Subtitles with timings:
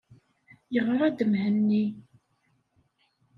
[0.73, 1.85] Yeɣra-d Mhenni.